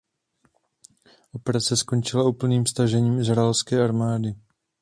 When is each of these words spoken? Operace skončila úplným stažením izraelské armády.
Operace 1.31 1.77
skončila 1.83 2.23
úplným 2.33 2.65
stažením 2.65 3.15
izraelské 3.23 3.73
armády. 3.87 4.29